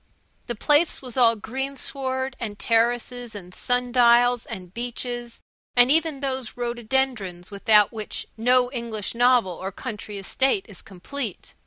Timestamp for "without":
7.51-7.93